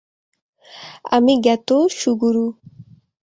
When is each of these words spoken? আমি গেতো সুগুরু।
আমি 1.11 1.33
গেতো 1.45 1.77
সুগুরু। 1.97 2.45